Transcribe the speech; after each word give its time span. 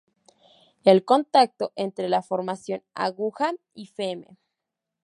El 0.83 1.05
contacto 1.05 1.73
entre 1.75 2.09
la 2.09 2.23
formación 2.23 2.81
Aguja 2.95 3.53
y 3.75 3.83
Fm. 3.83 4.35